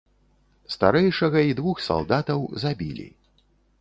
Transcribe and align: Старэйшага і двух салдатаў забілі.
Старэйшага 0.75 1.39
і 1.49 1.55
двух 1.59 1.77
салдатаў 1.91 2.39
забілі. 2.65 3.07